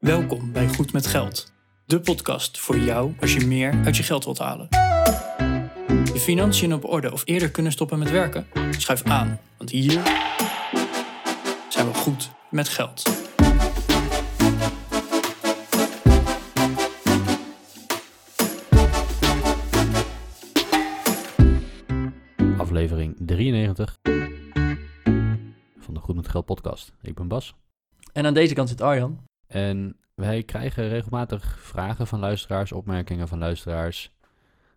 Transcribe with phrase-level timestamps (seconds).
[0.00, 1.52] Welkom bij Goed met Geld,
[1.86, 4.66] de podcast voor jou als je meer uit je geld wilt halen.
[6.12, 8.46] Je financiën op orde of eerder kunnen stoppen met werken?
[8.70, 10.02] Schuif aan, want hier
[11.68, 13.02] zijn we goed met geld.
[22.58, 23.98] Aflevering 93
[25.78, 26.92] van de Goed met Geld podcast.
[27.02, 27.54] Ik ben Bas.
[28.12, 29.28] En aan deze kant zit Arjan.
[29.50, 34.10] En wij krijgen regelmatig vragen van luisteraars, opmerkingen van luisteraars,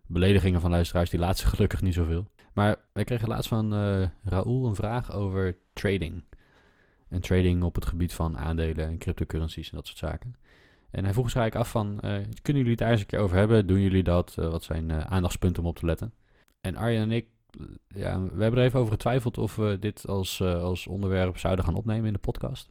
[0.06, 1.10] beledigingen van luisteraars.
[1.10, 2.26] Die laatste gelukkig niet zoveel.
[2.52, 6.24] Maar wij kregen laatst van uh, Raoul een vraag over trading.
[7.08, 10.34] En trading op het gebied van aandelen en cryptocurrencies en dat soort zaken.
[10.90, 12.00] En hij vroeg zich eigenlijk af van, uh,
[12.42, 13.66] kunnen jullie het daar eens een keer over hebben?
[13.66, 14.36] Doen jullie dat?
[14.38, 16.12] Uh, wat zijn aandachtspunten om op te letten?
[16.60, 17.26] En Arjen en ik,
[17.88, 21.74] ja, we hebben er even over getwijfeld of we dit als, als onderwerp zouden gaan
[21.74, 22.70] opnemen in de podcast.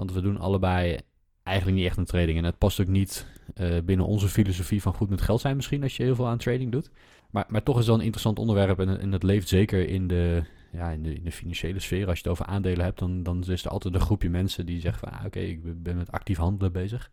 [0.00, 0.98] Want we doen allebei
[1.42, 2.38] eigenlijk niet echt een trading.
[2.38, 3.26] En het past ook niet
[3.60, 6.38] uh, binnen onze filosofie van goed met geld zijn misschien als je heel veel aan
[6.38, 6.90] trading doet.
[7.30, 10.42] Maar, maar toch is dat een interessant onderwerp en, en het leeft zeker in de,
[10.72, 12.06] ja, in de, in de, financiële sfeer.
[12.06, 14.80] Als je het over aandelen hebt, dan, dan is er altijd een groepje mensen die
[14.80, 15.18] zeggen van...
[15.18, 17.10] Ah, oké, ik ben met actief handelen bezig.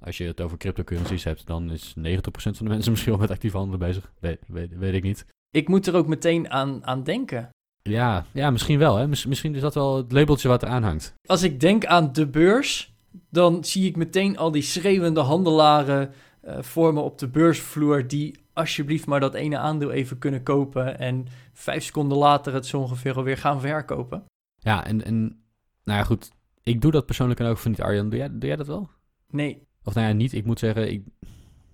[0.00, 3.30] Als je het over cryptocurrencies hebt, dan is 90% van de mensen misschien wel met
[3.30, 4.12] actief handelen bezig.
[4.20, 5.26] Weet, weet, weet ik niet.
[5.50, 7.48] Ik moet er ook meteen aan, aan denken.
[7.88, 8.96] Ja, ja, misschien wel.
[8.96, 9.08] Hè?
[9.08, 11.14] Misschien is dat wel het labeltje wat eraan hangt.
[11.26, 12.94] Als ik denk aan de beurs,
[13.30, 16.12] dan zie ik meteen al die schreeuwende handelaren
[16.44, 21.26] uh, vormen op de beursvloer die alsjeblieft maar dat ene aandeel even kunnen kopen en
[21.52, 24.24] vijf seconden later het zo ongeveer alweer gaan verkopen.
[24.56, 25.20] Ja, en, en
[25.84, 26.30] nou ja, goed.
[26.62, 28.08] Ik doe dat persoonlijk en ook van niet, Arjan.
[28.08, 28.90] Doe jij, doe jij dat wel?
[29.30, 29.66] Nee.
[29.82, 30.32] Of nou ja, niet.
[30.32, 31.04] Ik moet zeggen, ik,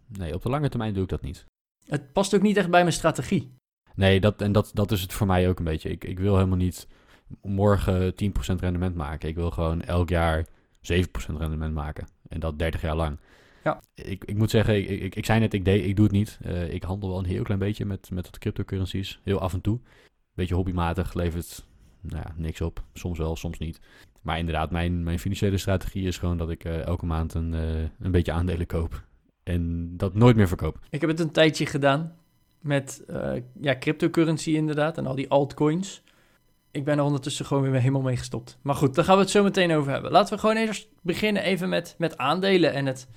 [0.07, 1.45] nee, op de lange termijn doe ik dat niet.
[1.87, 3.53] Het past ook niet echt bij mijn strategie.
[3.95, 5.91] Nee, dat, en dat, dat is het voor mij ook een beetje.
[5.91, 6.87] Ik, ik wil helemaal niet
[7.43, 8.15] morgen 10%
[8.61, 9.29] rendement maken.
[9.29, 10.51] Ik wil gewoon elk jaar 7%
[11.37, 12.07] rendement maken.
[12.29, 13.19] En dat 30 jaar lang.
[13.65, 13.81] Ja.
[13.95, 16.39] Ik, ik moet zeggen, ik, ik, ik zei net, ik, deed, ik doe het niet.
[16.47, 19.21] Uh, ik handel wel een heel klein beetje met, met wat cryptocurrencies.
[19.25, 19.79] Heel af en toe.
[20.35, 21.65] Beetje hobbymatig levert
[22.01, 22.83] nou ja, niks op.
[22.93, 23.81] Soms wel, soms niet.
[24.23, 27.83] Maar inderdaad, mijn, mijn financiële strategie is gewoon dat ik uh, elke maand een, uh,
[28.01, 29.03] een beetje aandelen koop.
[29.43, 30.79] En dat nooit meer verkoop.
[30.91, 32.17] Ik heb het een tijdje gedaan
[32.61, 36.03] met uh, ja, cryptocurrency inderdaad en al die altcoins.
[36.71, 38.59] Ik ben er ondertussen gewoon weer helemaal mee gestopt.
[38.63, 40.11] Maar goed, daar gaan we het zo meteen over hebben.
[40.11, 43.09] Laten we gewoon eerst beginnen even met, met aandelen en het,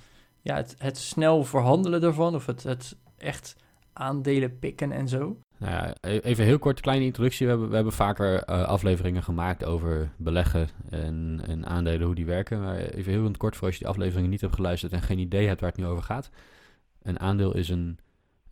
[0.42, 2.34] ja, het, het snel verhandelen daarvan.
[2.34, 3.56] Of het, het echt
[3.92, 5.38] aandelen pikken en zo.
[5.58, 7.46] Nou ja, e-, even heel kort, kleine introductie.
[7.46, 12.26] We hebben, we hebben vaker uh, afleveringen gemaakt over beleggen en, en aandelen, hoe die
[12.26, 12.60] werken.
[12.60, 15.46] Maar even heel kort voor als je die afleveringen niet hebt geluisterd en geen idee
[15.46, 16.30] hebt waar het nu over gaat.
[17.02, 17.98] Een aandeel is een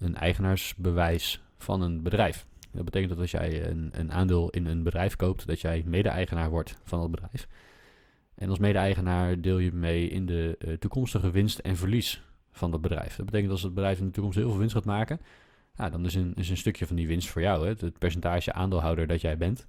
[0.03, 2.47] een eigenaarsbewijs van een bedrijf.
[2.73, 6.51] Dat betekent dat als jij een, een aandeel in een bedrijf koopt, dat jij mede-eigenaar
[6.51, 7.49] wordt van dat bedrijf.
[8.35, 12.81] En als mede-eigenaar deel je mee in de uh, toekomstige winst en verlies van dat
[12.81, 13.17] bedrijf.
[13.17, 15.21] Dat betekent dat als het bedrijf in de toekomst heel veel winst gaat maken,
[15.75, 17.67] dan is een, is een stukje van die winst voor jou.
[17.67, 17.69] Hè?
[17.69, 19.67] Het percentage aandeelhouder dat jij bent,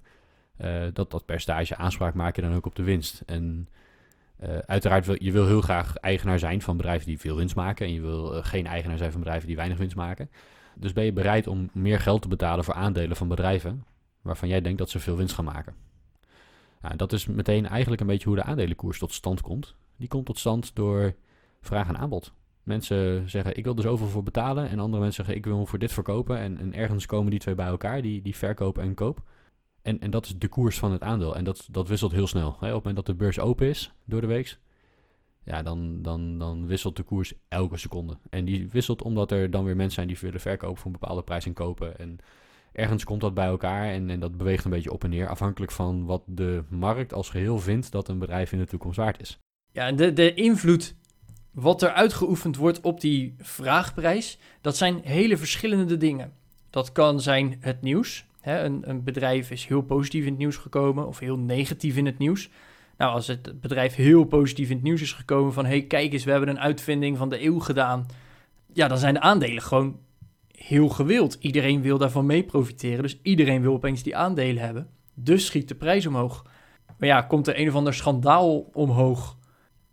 [0.60, 3.22] uh, dat dat percentage aanspraak maak je dan ook op de winst.
[3.26, 3.68] En
[4.42, 7.86] uh, uiteraard wil je wil heel graag eigenaar zijn van bedrijven die veel winst maken.
[7.86, 10.30] En je wil uh, geen eigenaar zijn van bedrijven die weinig winst maken.
[10.74, 13.84] Dus ben je bereid om meer geld te betalen voor aandelen van bedrijven
[14.22, 15.74] waarvan jij denkt dat ze veel winst gaan maken.
[16.96, 19.74] Dat is meteen eigenlijk een beetje hoe de aandelenkoers tot stand komt.
[19.96, 21.14] Die komt tot stand door
[21.60, 22.32] vraag en aanbod.
[22.62, 25.78] Mensen zeggen ik wil er zoveel voor betalen en andere mensen zeggen ik wil voor
[25.78, 26.38] dit verkopen.
[26.38, 29.22] En, en ergens komen die twee bij elkaar, die, die verkoop en koop.
[29.84, 31.36] En, en dat is de koers van het aandeel.
[31.36, 32.56] En dat, dat wisselt heel snel.
[32.60, 32.66] Hè?
[32.68, 34.58] Op het moment dat de beurs open is door de week,
[35.44, 38.16] ja, dan, dan, dan wisselt de koers elke seconde.
[38.30, 41.22] En die wisselt omdat er dan weer mensen zijn die willen verkopen voor een bepaalde
[41.22, 41.98] prijs en kopen.
[41.98, 42.18] En
[42.72, 45.72] ergens komt dat bij elkaar en, en dat beweegt een beetje op en neer, afhankelijk
[45.72, 49.38] van wat de markt als geheel vindt dat een bedrijf in de toekomst waard is.
[49.72, 50.94] Ja, de, de invloed
[51.50, 56.32] wat er uitgeoefend wordt op die vraagprijs, dat zijn hele verschillende dingen.
[56.70, 60.56] Dat kan zijn het nieuws, Hè, een, een, bedrijf is heel positief in het nieuws
[60.56, 62.50] gekomen of heel negatief in het nieuws.
[62.96, 65.64] Nou, als het bedrijf heel positief in het nieuws is gekomen van...
[65.66, 68.06] hey, kijk eens, we hebben een uitvinding van de eeuw gedaan.
[68.72, 69.98] Ja, dan zijn de aandelen gewoon
[70.56, 71.36] heel gewild.
[71.40, 74.88] Iedereen wil daarvan mee profiteren, dus iedereen wil opeens die aandelen hebben.
[75.14, 76.44] Dus schiet de prijs omhoog.
[76.98, 79.36] Maar ja, komt er een of ander schandaal omhoog...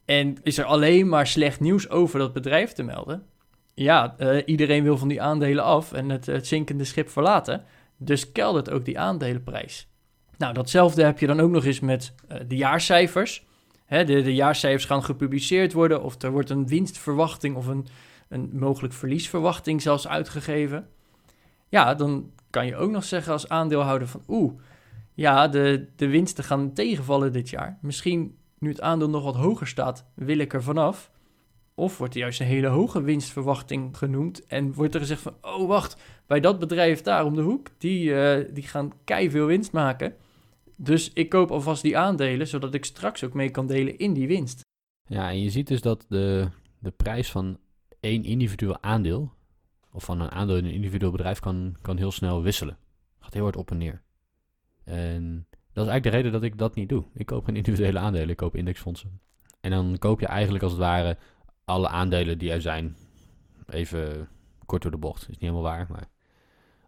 [0.06, 3.24] en is er alleen maar slecht nieuws over dat bedrijf te melden...
[3.74, 7.66] ja, uh, iedereen wil van die aandelen af en het, het zinkende schip verlaten...
[8.04, 9.88] Dus keldert ook die aandelenprijs.
[10.38, 13.46] Nou, datzelfde heb je dan ook nog eens met uh, de jaarcijfers.
[13.86, 17.88] Hè, de, de jaarcijfers gaan gepubliceerd worden of er wordt een winstverwachting of een,
[18.30, 20.88] een mogelijk verliesverwachting zelfs uitgegeven.
[21.70, 24.54] Ja, dan kan je ook nog zeggen als aandeelhouder van oeh,
[25.14, 27.78] ja, de, de winsten gaan tegenvallen dit jaar.
[27.82, 31.11] Misschien nu het aandeel nog wat hoger staat, wil ik er vanaf.
[31.82, 35.68] Of wordt er juist een hele hoge winstverwachting genoemd en wordt er gezegd van, oh
[35.68, 39.72] wacht, bij dat bedrijf daar om de hoek, die, uh, die gaan kei veel winst
[39.72, 40.16] maken.
[40.76, 44.28] Dus ik koop alvast die aandelen, zodat ik straks ook mee kan delen in die
[44.28, 44.62] winst.
[45.06, 46.48] Ja, en je ziet dus dat de,
[46.80, 47.58] de prijs van
[48.00, 49.32] één individueel aandeel,
[49.92, 52.78] of van een aandeel in een individueel bedrijf, kan, kan heel snel wisselen.
[53.20, 54.02] Gaat heel hard op en neer.
[54.84, 57.04] En dat is eigenlijk de reden dat ik dat niet doe.
[57.14, 59.20] Ik koop geen individuele aandelen, ik koop indexfondsen.
[59.62, 61.18] En dan koop je eigenlijk als het ware
[61.66, 62.96] alle aandelen die er zijn.
[63.70, 64.30] Even
[64.66, 65.22] kort door de bocht.
[65.22, 66.10] Is niet helemaal waar, maar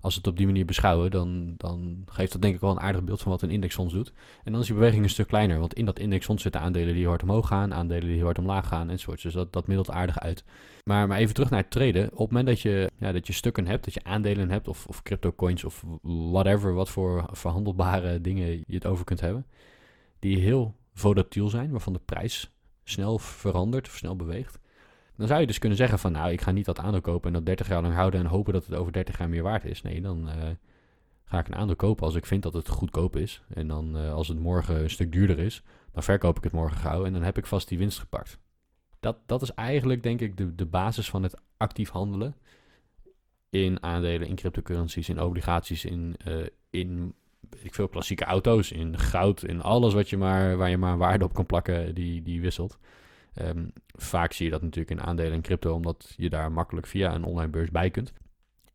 [0.03, 2.79] als we het op die manier beschouwen, dan, dan geeft dat denk ik wel een
[2.79, 4.13] aardig beeld van wat een indexfonds doet.
[4.43, 7.07] En dan is die beweging een stuk kleiner, want in dat indexfonds zitten aandelen die
[7.07, 9.21] hard omhoog gaan, aandelen die hard omlaag gaan enzovoort.
[9.21, 10.43] Dus dat, dat middelt aardig uit.
[10.83, 12.05] Maar, maar even terug naar het traden.
[12.05, 14.87] Op het moment dat je, ja, dat je stukken hebt, dat je aandelen hebt, of,
[14.87, 19.45] of crypto coins of whatever, wat voor verhandelbare dingen je het over kunt hebben,
[20.19, 22.51] die heel volatiel zijn, waarvan de prijs
[22.83, 24.59] snel verandert of snel beweegt.
[25.23, 27.33] Dan zou je dus kunnen zeggen van nou, ik ga niet dat aandeel kopen en
[27.33, 29.81] dat 30 jaar lang houden en hopen dat het over 30 jaar meer waard is.
[29.81, 30.33] Nee, dan uh,
[31.23, 33.41] ga ik een aandeel kopen als ik vind dat het goedkoop is.
[33.53, 36.77] En dan uh, als het morgen een stuk duurder is, dan verkoop ik het morgen
[36.77, 38.39] gauw en dan heb ik vast die winst gepakt.
[38.99, 42.35] Dat, dat is eigenlijk denk ik de, de basis van het actief handelen
[43.49, 47.13] in aandelen, in cryptocurrencies, in obligaties, in, uh, in
[47.61, 51.25] ik veel klassieke auto's, in goud, in alles wat je maar, waar je maar waarde
[51.25, 52.77] op kan plakken, die, die wisselt.
[53.41, 57.15] Um, vaak zie je dat natuurlijk in aandelen en crypto, omdat je daar makkelijk via
[57.15, 58.13] een online beurs bij kunt.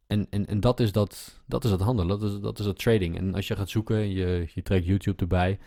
[0.06, 3.16] En, en, en dat, is dat, dat is het handelen, dat is, dat trading.
[3.16, 5.58] En als je gaat zoeken, je, je trekt YouTube erbij,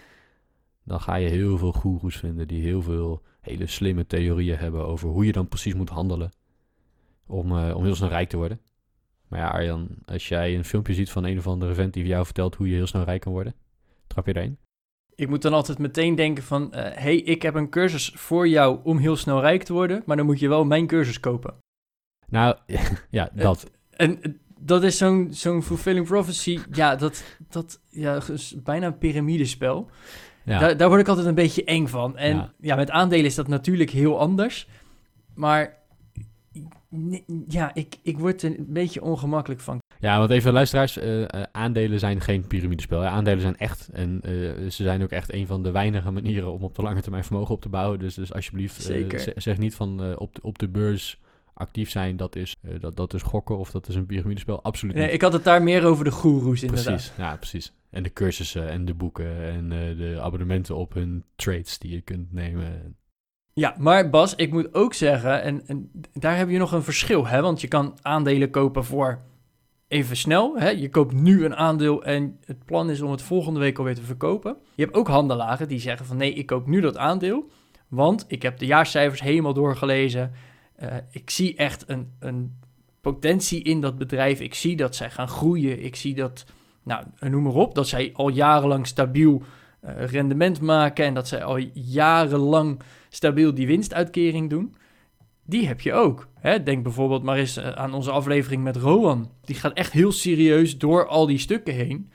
[0.83, 5.09] dan ga je heel veel goeroes vinden die heel veel hele slimme theorieën hebben over
[5.09, 6.31] hoe je dan precies moet handelen
[7.25, 8.61] om, uh, om heel snel rijk te worden.
[9.27, 12.25] Maar ja, Arjan, als jij een filmpje ziet van een of andere vent die jou
[12.25, 13.55] vertelt hoe je heel snel rijk kan worden,
[14.07, 14.57] trap je erin?
[15.15, 18.47] Ik moet dan altijd meteen denken van, hé, uh, hey, ik heb een cursus voor
[18.47, 21.53] jou om heel snel rijk te worden, maar dan moet je wel mijn cursus kopen.
[22.27, 22.55] Nou,
[23.09, 23.63] ja, dat.
[23.63, 28.97] Uh, en dat is zo'n zo'n fulfilling prophecy, ja, dat, dat ja, is bijna een
[28.97, 29.89] piramidespel.
[30.45, 30.59] Ja.
[30.59, 32.17] Daar, daar word ik altijd een beetje eng van.
[32.17, 32.53] En ja.
[32.59, 34.67] ja, met aandelen is dat natuurlijk heel anders.
[35.33, 35.81] Maar
[37.47, 39.79] ja, ik, ik word er een beetje ongemakkelijk van.
[39.99, 43.01] Ja, want even luisteraars, uh, aandelen zijn geen piramidespel.
[43.01, 46.51] Ja, aandelen zijn echt en uh, ze zijn ook echt een van de weinige manieren
[46.51, 47.99] om op de lange termijn vermogen op te bouwen.
[47.99, 48.91] Dus, dus alsjeblieft,
[49.35, 51.19] zeg niet van op, de, op de beurs
[51.53, 54.63] actief zijn, dat is, dat, dat is gokken of dat is een piramidespel.
[54.63, 56.85] Absoluut nee, Ik had het daar meer over de goeroes inderdaad.
[56.85, 57.73] Precies, ja, precies.
[57.89, 62.33] En de cursussen en de boeken en de abonnementen op hun trades die je kunt
[62.33, 62.95] nemen.
[63.53, 67.27] Ja, maar Bas, ik moet ook zeggen, en, en daar heb je nog een verschil,
[67.27, 67.42] hè?
[67.42, 69.21] Want je kan aandelen kopen voor
[69.92, 70.57] even snel.
[70.57, 70.69] Hè?
[70.69, 74.01] Je koopt nu een aandeel en het plan is om het volgende week alweer te
[74.01, 74.57] verkopen.
[74.75, 77.50] Je hebt ook handelaren die zeggen van nee, ik koop nu dat aandeel,
[77.88, 80.31] want ik heb de jaarcijfers helemaal doorgelezen.
[80.83, 82.59] Uh, ik zie echt een, een
[83.01, 84.39] potentie in dat bedrijf.
[84.39, 85.83] Ik zie dat zij gaan groeien.
[85.83, 86.45] Ik zie dat,
[86.83, 89.44] nou, noem maar op, dat zij al jarenlang stabiel
[89.81, 94.75] rendement maken en dat zij al jarenlang stabiel die winstuitkering doen.
[95.45, 96.28] Die heb je ook.
[96.39, 96.63] Hè?
[96.63, 99.31] Denk bijvoorbeeld maar eens eh, aan onze aflevering met Rowan.
[99.42, 102.12] Die gaat echt heel serieus door al die stukken heen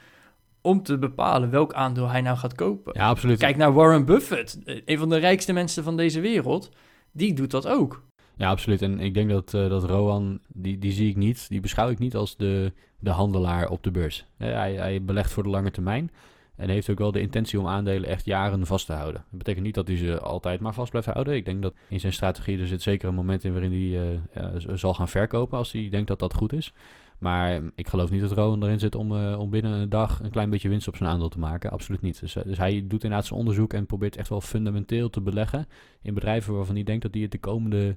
[0.61, 2.93] om te bepalen welk aandeel hij nou gaat kopen.
[2.97, 3.39] Ja, absoluut.
[3.39, 6.71] Kijk naar Warren Buffett, eh, een van de rijkste mensen van deze wereld.
[7.13, 8.05] Die doet dat ook.
[8.37, 8.83] Ja, absoluut.
[8.83, 11.99] En ik denk dat, uh, dat Rowan, die, die zie ik niet, die beschouw ik
[11.99, 14.27] niet als de, de handelaar op de beurs.
[14.37, 16.11] Hij, hij belegt voor de lange termijn.
[16.57, 19.25] En heeft ook wel de intentie om aandelen echt jaren vast te houden.
[19.29, 21.35] Dat betekent niet dat hij ze altijd maar vast blijft houden.
[21.35, 24.19] Ik denk dat in zijn strategie er zit zeker een moment in waarin hij uh,
[24.35, 26.73] ja, zal gaan verkopen als hij denkt dat dat goed is.
[27.19, 30.31] Maar ik geloof niet dat Rowan erin zit om, uh, om binnen een dag een
[30.31, 31.71] klein beetje winst op zijn aandeel te maken.
[31.71, 32.21] Absoluut niet.
[32.21, 35.67] Dus, uh, dus, hij doet inderdaad zijn onderzoek en probeert echt wel fundamenteel te beleggen
[36.03, 37.97] in bedrijven waarvan hij denkt dat die het de komende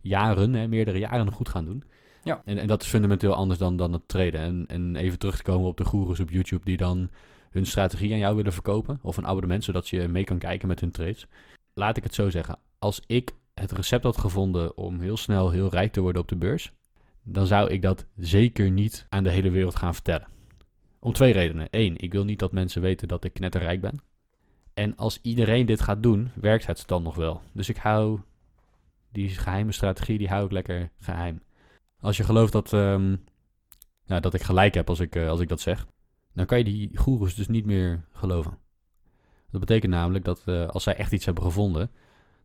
[0.00, 1.84] jaren, hè, meerdere jaren, goed gaan doen.
[2.24, 2.42] Ja.
[2.44, 4.40] En, en dat is fundamenteel anders dan, dan het traden.
[4.40, 7.08] En, en even terug te komen op de goeroes op YouTube die dan
[7.50, 8.98] hun strategie aan jou willen verkopen.
[9.02, 11.26] Of een abonnement, zodat je mee kan kijken met hun trades.
[11.74, 12.58] Laat ik het zo zeggen.
[12.78, 16.36] Als ik het recept had gevonden om heel snel heel rijk te worden op de
[16.36, 16.72] beurs,
[17.22, 20.28] dan zou ik dat zeker niet aan de hele wereld gaan vertellen.
[20.98, 21.68] Om twee redenen.
[21.70, 24.00] Eén, ik wil niet dat mensen weten dat ik knetterrijk ben.
[24.74, 27.40] En als iedereen dit gaat doen, werkt het dan nog wel.
[27.52, 28.20] Dus ik hou
[29.12, 31.42] die geheime strategie, die hou ik lekker geheim.
[32.00, 33.24] Als je gelooft dat, um,
[34.06, 35.86] nou, dat ik gelijk heb als ik, uh, als ik dat zeg,
[36.34, 38.58] dan kan je die goeroes dus niet meer geloven.
[39.50, 41.90] Dat betekent namelijk dat uh, als zij echt iets hebben gevonden,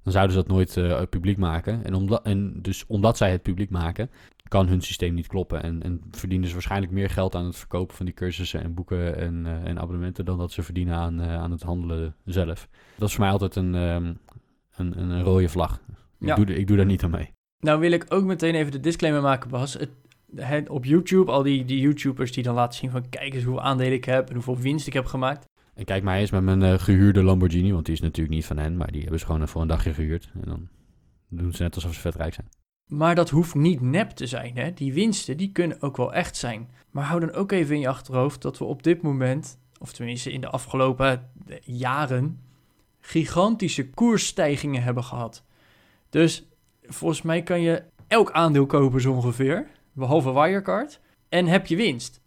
[0.04, 1.84] dan zouden ze dat nooit uh, publiek maken.
[1.84, 4.10] En, omdat, en dus omdat zij het publiek maken,
[4.48, 5.64] kan hun systeem niet kloppen.
[5.64, 9.18] En, en verdienen ze waarschijnlijk meer geld aan het verkopen van die cursussen en boeken
[9.18, 12.68] en, eh, en abonnementen dan dat ze verdienen aan, eh, aan het handelen zelf.
[12.98, 14.14] Dat is voor mij altijd een, ehm,
[14.76, 15.82] een, een, rode vlag.
[16.20, 16.36] Ik, Ja.
[16.36, 17.32] doe, ik doe daar niet aan mee.
[17.60, 19.74] Nou wil ik ook meteen even de disclaimer maken, Bas.
[19.74, 19.90] Het,
[20.68, 23.10] op YouTube, al die, die YouTubers die dan laten zien van...
[23.10, 25.46] kijk eens hoeveel aandelen ik heb en hoeveel winst ik heb gemaakt.
[25.74, 28.58] En kijk mij eens met mijn eh, gehuurde Lamborghini, want die is natuurlijk niet van
[28.58, 30.32] hen, maar die hebben ze gewoon voor een dagje gehuurd.
[30.34, 30.68] En dan
[31.30, 32.48] doen ze net alsof ze vetrijk zijn.
[32.86, 34.58] Maar dat hoeft niet nep te zijn.
[34.58, 34.74] Hè?
[34.74, 36.70] Die winsten die kunnen ook wel echt zijn.
[36.92, 39.60] Maar hou dan ook even in je achterhoofd dat we op dit moment...
[39.80, 42.40] of tenminste in de afgelopen eh, jaren...
[43.00, 45.44] gigantische koersstijgingen hebben gehad.
[46.10, 46.48] Dus
[46.82, 49.68] volgens mij kan je elk aandeel kopen zo ongeveer...
[49.96, 51.00] behalve Wirecard...
[51.30, 52.22] en heb je winst.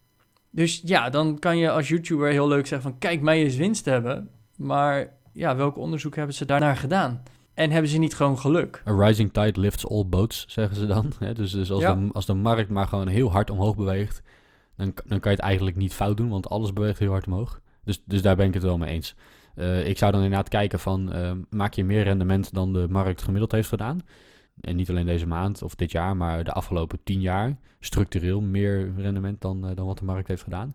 [0.50, 2.98] Dus ja, dan kan je als YouTuber heel leuk zeggen van...
[2.98, 4.30] kijk, mij eens winst hebben.
[4.56, 7.22] Maar ja, welk onderzoek hebben ze daarnaar gedaan?
[7.54, 8.82] En hebben ze niet gewoon geluk?
[8.87, 11.12] A rising tide lifts all boats, zeggen ze dan.
[11.34, 11.94] Dus, dus als, Ja.
[11.94, 14.22] de, als de markt maar gewoon heel hard omhoog beweegt,
[14.76, 17.60] dan, dan kan je het eigenlijk niet fout doen, want alles beweegt heel hard omhoog.
[17.84, 19.14] Dus, dus daar ben ik het wel mee eens.
[19.54, 23.22] Eh, ik zou dan inderdaad kijken van, eh, maak je meer rendement dan de markt
[23.22, 24.00] gemiddeld heeft gedaan?
[24.61, 27.57] En niet alleen deze maand of dit jaar, maar de afgelopen tien jaar.
[27.81, 30.75] Structureel meer rendement dan, eh, dan wat de markt heeft gedaan.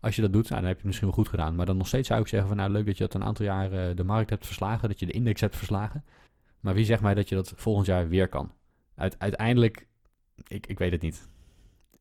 [0.00, 1.54] Als je dat doet, nou, dan heb je het misschien wel goed gedaan.
[1.54, 3.44] Maar dan nog steeds zou ik zeggen van, nou leuk dat je dat een aantal
[3.44, 6.04] jaar eh, de markt hebt verslagen, dat je de index hebt verslagen.
[6.60, 8.52] Maar wie zegt mij dat je dat volgend jaar weer kan?
[8.94, 9.86] Uit, uiteindelijk,
[10.46, 11.28] ik, ik weet het niet.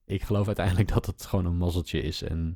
[0.05, 2.21] Ik geloof uiteindelijk dat het gewoon een mazzeltje is.
[2.21, 2.55] En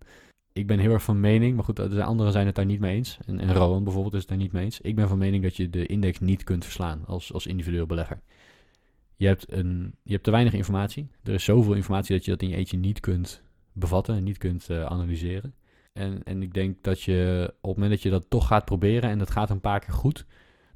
[0.54, 2.96] ik ben heel erg van mening, maar goed, de anderen zijn het daar niet mee
[2.96, 3.18] eens.
[3.26, 4.82] En, en Rowan bijvoorbeeld is het daar niet mee eens.
[4.82, 8.22] Ik ben van mening dat je de index niet kunt verslaan als, als individueel belegger.
[9.18, 11.08] Je hebt, een, je hebt te weinig informatie.
[11.24, 14.38] Er is zoveel informatie dat je dat in je eentje niet kunt bevatten en niet
[14.38, 15.54] kunt eh, analyseren.
[15.94, 19.10] En, en ik denk dat je op het moment dat je dat toch gaat proberen
[19.10, 20.26] en dat gaat een paar keer goed,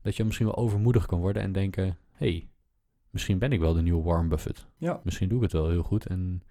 [0.02, 2.48] dat je misschien wel overmoedig kan worden en denken: hey,
[3.10, 4.66] misschien ben ik wel de nieuwe Warren Buffett.
[4.78, 5.02] Ja.
[5.04, 6.44] Misschien doe ik het wel heel goed en,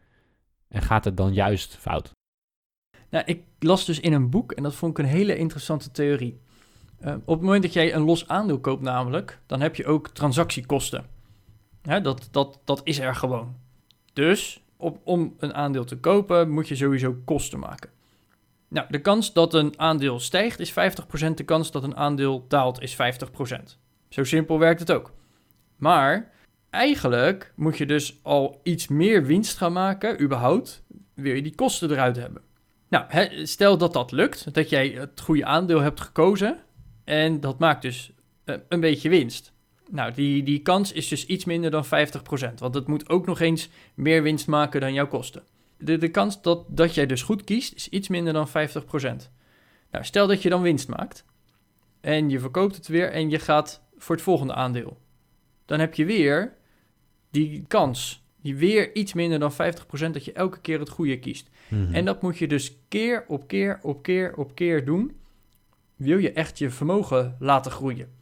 [0.68, 2.12] en gaat het dan juist fout.
[3.11, 6.40] Nou, ik las dus in een boek en dat vond ik een hele interessante theorie.
[6.99, 10.09] Eh, op het moment dat jij een los aandeel koopt namelijk, dan heb je ook
[10.09, 11.04] transactiekosten.
[11.82, 13.56] Dat, dat, dat is er gewoon.
[14.12, 17.90] Dus op, om een aandeel te kopen moet je sowieso kosten maken.
[18.68, 20.75] Nou, de kans dat een aandeel stijgt is 50%,
[21.34, 22.96] de kans dat een aandeel daalt is 50%.
[24.08, 25.12] Zo simpel werkt het ook.
[25.76, 26.30] Maar
[26.70, 30.82] eigenlijk moet je dus al iets meer winst gaan maken, überhaupt,
[31.14, 32.42] wil je die kosten eruit hebben.
[32.88, 33.04] Nou,
[33.46, 36.58] stel dat dat lukt, dat jij het goede aandeel hebt gekozen
[37.04, 38.12] en dat maakt dus
[38.44, 39.52] eh, een beetje winst.
[39.90, 41.88] Nou, die, die kans is dus iets minder dan 50%,
[42.56, 45.42] want het moet ook nog eens meer winst maken dan jouw kosten.
[45.76, 48.52] De, de kans dat, dat jij dus goed kiest is iets minder dan 50%.
[49.90, 51.25] Nou, stel dat je dan winst maakt
[52.00, 55.00] en je verkoopt het weer en je gaat voor het volgende aandeel.
[55.64, 56.56] Dan heb je weer
[57.30, 59.54] die kans, die weer iets minder dan 50%
[60.11, 61.50] dat je elke keer het goede kiest.
[61.68, 61.94] Mhm.
[61.94, 65.16] En dat moet je dus keer op keer op keer op keer doen.
[65.97, 68.19] Wil je echt je vermogen laten groeien.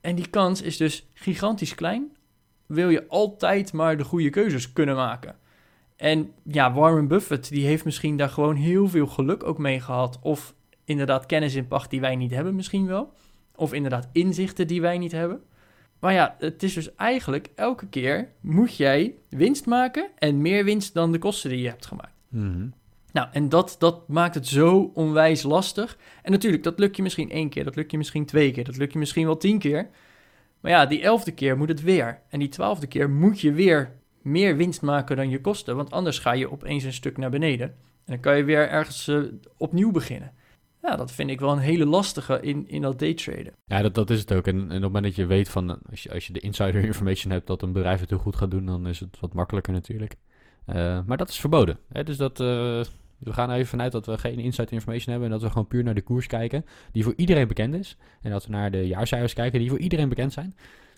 [0.00, 2.16] En die kans is dus gigantisch klein.
[2.66, 5.36] Wil je altijd maar de goede keuzes kunnen maken.
[5.96, 10.18] En ja, Warren Buffett die heeft misschien daar gewoon heel veel geluk ook mee gehad.
[10.22, 13.12] Of inderdaad kennis in pacht die wij niet hebben misschien wel.
[13.54, 15.42] Of inderdaad inzichten die wij niet hebben.
[15.98, 20.94] Maar ja, het is dus eigenlijk elke keer moet jij winst maken en meer winst
[20.94, 22.14] dan de kosten die je hebt gemaakt.
[22.28, 22.68] Mhm.
[23.12, 25.98] Nou, en dat, dat maakt het zo onwijs lastig.
[26.22, 28.76] En natuurlijk, dat lukt je misschien één keer, dat lukt je misschien twee keer, dat
[28.76, 29.88] lukt je misschien wel tien keer.
[30.60, 32.20] Maar ja, die elfde keer moet het weer.
[32.28, 35.76] En die twaalfde keer moet je weer meer winst maken dan je kosten.
[35.76, 37.66] Want anders ga je opeens een stuk naar beneden.
[37.68, 39.20] En dan kan je weer ergens eh,
[39.56, 40.32] opnieuw beginnen.
[40.82, 43.52] Ja, dat vind ik wel een hele lastige in, in dat daytraden.
[43.64, 44.46] Ja, dat, dat is het ook.
[44.46, 46.40] En, en op het moment dat je weet van, eh, als je, als je de
[46.40, 49.34] insider information hebt dat een bedrijf het heel goed gaat doen, dan is het wat
[49.34, 50.14] makkelijker natuurlijk.
[50.68, 51.78] Eh, maar dat is verboden.
[51.88, 52.04] Hè?
[52.04, 52.46] Dus dat, eh,
[53.18, 55.84] we gaan even vanuit dat we geen insider information hebben en dat we gewoon puur
[55.84, 57.96] naar de koers kijken, die voor iedereen bekend is.
[58.22, 60.54] En dat we naar de jaarcijfers kijken, die voor iedereen bekend zijn.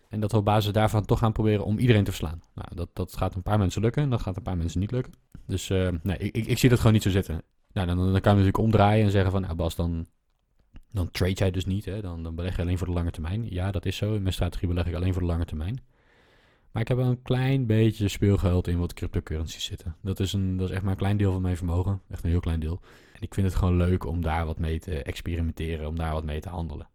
[0.09, 2.43] En dat we op basis daarvan toch gaan proberen om iedereen te verslaan.
[2.55, 4.91] Nou, dat, dat gaat een paar mensen lukken en dat gaat een paar mensen niet
[4.91, 5.12] lukken.
[5.47, 7.43] Dus eh, nee, ik, ik, ik zie dat gewoon niet zo zitten.
[7.73, 10.07] Nou, dan, dan kan je natuurlijk omdraaien en zeggen van, nou Bas, dan,
[10.93, 11.85] dan trade jij dus niet.
[11.85, 12.00] Hè?
[12.00, 13.47] Dan, dan beleg je alleen voor de lange termijn.
[13.50, 14.15] Ja, dat is zo.
[14.15, 15.81] In mijn strategie beleg ik alleen voor de lange termijn.
[16.73, 19.97] Maar ik heb wel een klein beetje speelgeld in wat cryptocurrencies zitten.
[20.03, 22.00] Dat is, een, dat is echt maar een klein deel van mijn vermogen.
[22.11, 22.81] Echt een heel klein deel.
[23.15, 26.25] En ik vind het gewoon leuk om daar wat mee te experimenteren, om daar wat
[26.25, 26.89] mee te handelen.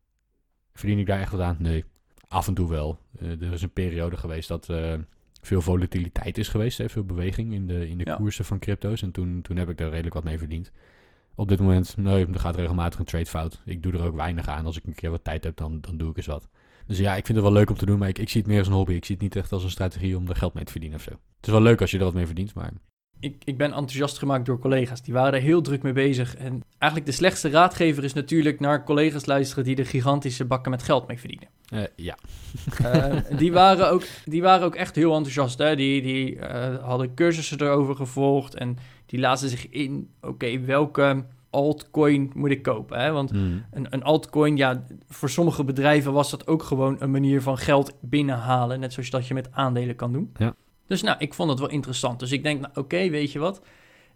[0.74, 1.55] Verdien ik daar echt wat aan?
[1.60, 1.84] Nee.
[2.27, 3.00] Af en toe wel.
[3.20, 4.94] Eh, er is een periode geweest dat eh,
[5.41, 6.77] veel volatiliteit is geweest.
[6.77, 6.89] Hè?
[6.89, 8.15] Veel beweging in de, in de Ja.
[8.15, 9.01] koersen van crypto's.
[9.01, 10.72] En toen, toen heb ik daar redelijk wat mee verdiend.
[11.36, 13.62] Op dit moment, nee, er gaat regelmatig een trade fout.
[13.65, 14.65] Ik doe er ook weinig aan.
[14.65, 16.50] Als ik een keer wat tijd heb, dan, dan doe ik eens wat.
[16.88, 18.50] Dus ja, ik vind het wel leuk om te doen, maar ik, ik zie het
[18.50, 18.94] meer als een hobby.
[18.94, 21.04] Ik zie het niet echt als een strategie om er geld mee te verdienen of
[21.04, 21.12] zo.
[21.12, 22.72] Het is wel leuk als je er wat mee verdient, maar...
[23.20, 25.01] Ik, ik ben enthousiast gemaakt door collega's.
[25.01, 26.36] Die waren er heel druk mee bezig.
[26.36, 30.84] En eigenlijk de slechtste raadgever is natuurlijk naar collega's luisteren die er gigantische bakken met
[30.84, 31.48] geld mee verdienen.
[31.70, 32.18] eh, ja.
[32.84, 35.58] Eh, die, waren ook, die waren ook echt heel enthousiast.
[35.58, 35.75] Hè?
[35.75, 40.10] Die, die eh, hadden cursussen erover gevolgd en die lazen zich in.
[40.22, 43.00] Oké, welke altcoin moet ik kopen?
[43.00, 43.12] Hè?
[43.12, 43.65] Want Mm.
[43.71, 47.93] een, een altcoin, ja, voor sommige bedrijven was dat ook gewoon een manier van geld
[48.01, 48.79] binnenhalen.
[48.79, 50.31] Net zoals dat je met aandelen kan doen.
[50.38, 50.55] Ja.
[50.88, 52.19] Dus nou, ik vond het wel interessant.
[52.19, 53.62] Dus ik denk, nou oké, weet je wat?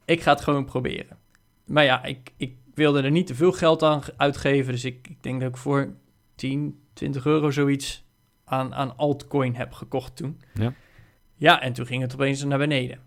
[0.05, 1.17] Ik ga het gewoon proberen.
[1.65, 4.71] Maar ja, ik, ik wilde er niet te veel geld aan uitgeven.
[4.73, 5.93] Dus ik, ik denk dat ik voor
[6.35, 8.05] 10, 20 euro zoiets
[8.45, 10.41] aan, aan altcoin heb gekocht toen.
[10.53, 10.73] Ja.
[11.35, 12.99] Ja, en toen ging het opeens naar beneden.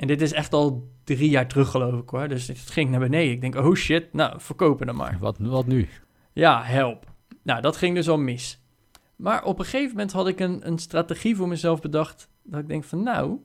[0.00, 2.28] En dit is echt al drie jaar terug, geloof ik hoor.
[2.28, 3.32] Dus het ging naar beneden.
[3.32, 5.16] Ik denk, oh shit, nou, verkopen dan maar.
[5.18, 5.88] Wat, wat nu?
[6.32, 7.12] Ja, help.
[7.42, 8.62] Nou, dat ging dus al mis.
[9.16, 12.28] Maar op een gegeven moment had ik een, een strategie voor mezelf bedacht.
[12.42, 13.38] Dat ik denk van, nou,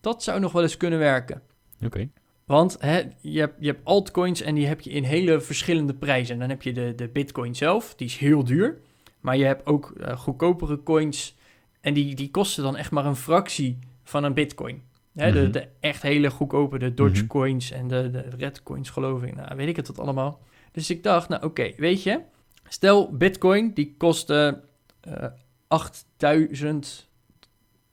[0.00, 1.42] dat zou nog wel eens kunnen werken.
[1.84, 2.08] Oké.
[2.44, 6.34] Want hè, je, hebt, je hebt altcoins en die heb je in hele verschillende prijzen.
[6.34, 8.80] En dan heb je de, de bitcoin zelf, die is heel duur.
[9.20, 11.36] Maar je hebt ook eh, goedkopere coins
[11.80, 14.87] en die, die kosten dan echt maar een fractie van een bitcoin.
[15.18, 15.50] Hè, de, Mhm.
[15.50, 17.26] de echt hele goedkope, de Doge Mhm.
[17.26, 19.34] coins en de, de red coins geloof ik.
[19.36, 20.40] Nou, weet ik het wat allemaal.
[20.72, 22.20] Dus ik dacht, nou oké, weet je.
[22.68, 24.62] Stel, bitcoin, die kostte
[25.00, 25.24] eh
[25.68, 27.08] 8000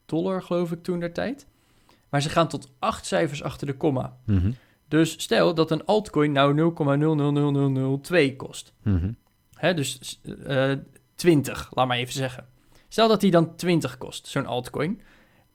[0.05, 1.47] dollar geloof ik toen der tijd.
[2.09, 4.17] Maar ze gaan tot acht cijfers achter de komma.
[4.25, 4.51] Mhm.
[4.87, 8.73] Dus stel dat een altcoin nou 0,000002 kost.
[8.83, 9.11] Mhm.
[9.53, 10.71] Hè, dus eh
[11.15, 12.45] 20, laat maar even zeggen.
[12.87, 15.01] Stel dat die dan 20 kost, zo'n altcoin.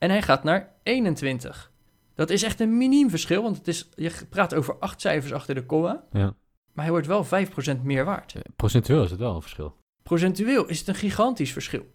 [0.01, 1.71] En hij gaat naar 21.
[2.15, 5.55] Dat is echt een miniem verschil, want het is, je praat over acht cijfers achter
[5.55, 6.05] de komma.
[6.13, 6.35] Ja.
[6.73, 8.35] Maar hij wordt wel 5% meer waard.
[8.57, 9.77] Procentueel is het wel een verschil.
[10.03, 11.91] Procentueel is het een gigantisch verschil.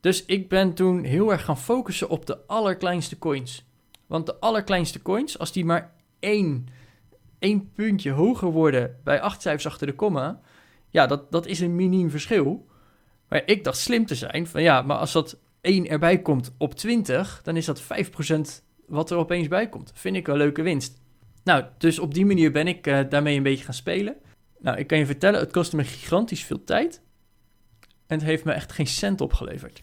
[0.00, 3.66] Dus ik ben toen heel erg gaan focussen op de allerkleinste coins.
[4.06, 6.66] Want de allerkleinste coins, als die maar één,
[7.38, 10.40] één puntje hoger worden bij acht cijfers achter de komma,
[10.88, 12.66] ja, dat, dat is een miniem verschil.
[13.28, 16.74] Maar ik dacht slim te zijn van ja, maar als dat 1 erbij komt op
[16.74, 17.86] 20, dan is dat 5%
[18.86, 19.92] wat er opeens bij komt.
[19.94, 21.02] Vind ik een leuke winst.
[21.44, 24.16] Nou, dus op die manier ben ik eh, daarmee een beetje gaan spelen.
[24.58, 27.02] Nou, ik kan je vertellen, het kostte me gigantisch veel tijd.
[28.06, 29.80] En het heeft me echt geen cent opgeleverd.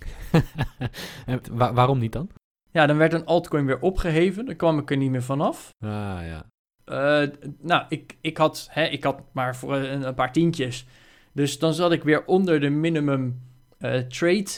[1.51, 2.29] wa- waarom niet dan?
[2.71, 4.45] Ja, dan werd een altcoin weer opgeheven.
[4.45, 5.69] Dan kwam ik er niet meer vanaf.
[5.79, 6.45] Ah, ja.
[6.85, 7.29] Eh,
[7.59, 10.85] nou, ik, ik, had, hè, ik had maar voor een, een paar tientjes.
[11.31, 13.41] Dus dan zat ik weer onder de minimum
[13.77, 14.49] eh, trade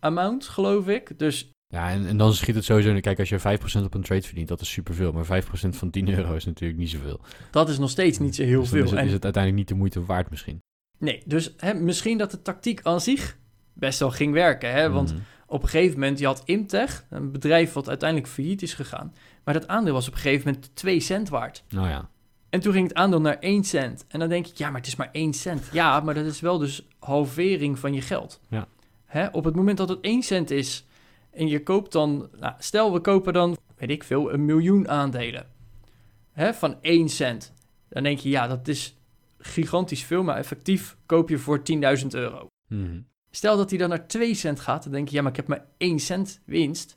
[0.00, 1.18] amount, geloof ik.
[1.18, 3.00] Dus Ja, en, en dan schiet het sowieso...
[3.00, 5.12] Kijk, als je 5% op een trade verdient, dat is superveel.
[5.12, 7.20] Maar 5% van 10 euro is natuurlijk niet zoveel.
[7.50, 8.84] dat is nog steeds niet zo heel Dus veel.
[8.84, 10.58] Is het, En- is het uiteindelijk niet de moeite waard misschien.
[10.98, 13.36] Nee, dus hè, misschien dat de tactiek aan zich
[13.72, 14.72] best wel ging werken.
[14.72, 14.90] Hè?
[14.90, 15.20] Want Mhm.
[15.46, 19.14] op een gegeven moment, je had Imtech, een bedrijf wat uiteindelijk failliet is gegaan.
[19.44, 21.64] Maar dat aandeel was op een gegeven moment 2 cent waard.
[21.68, 22.08] Nou ja.
[22.50, 24.04] En toen ging het aandeel naar 1 cent.
[24.08, 25.68] En dan denk ik, ja, maar het is maar 1 cent.
[25.72, 28.40] Ja, maar dat is wel dus halvering van je geld.
[28.48, 28.68] Ja.
[29.08, 29.26] Hè?
[29.26, 30.86] Op het moment dat het 1 cent is
[31.30, 32.28] en je koopt dan...
[32.38, 35.46] Nou, stel, we kopen dan, weet ik veel, een miljoen aandelen.
[36.32, 36.54] Hè?
[36.54, 37.54] Van 1 cent.
[37.88, 38.96] Dan denk je, ja, dat is
[39.38, 41.62] gigantisch veel, maar effectief koop je voor
[42.00, 42.46] 10.000 euro.
[42.68, 43.00] Mhm.
[43.30, 45.48] Stel dat die dan naar 2 cent gaat, dan denk je, ja, maar ik heb
[45.48, 46.96] maar 1 cent winst.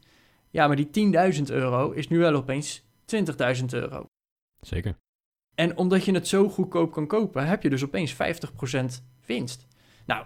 [0.50, 2.82] Ja, maar die 10.000 euro is nu wel opeens
[3.16, 4.06] 20.000 euro.
[4.62, 4.98] Zeker.
[5.56, 8.18] En omdat je het zo goedkoop kan kopen, heb je dus opeens 50%
[9.26, 9.68] winst.
[10.06, 10.26] Nou,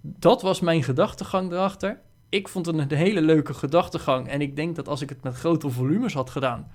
[0.00, 2.00] dat was mijn gedachtegang erachter.
[2.28, 4.28] Ik vond het een hele leuke gedachtegang.
[4.28, 6.70] En ik denk dat als ik het met grote volumes had gedaan,